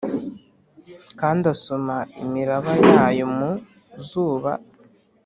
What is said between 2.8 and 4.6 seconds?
yayo mu zuba,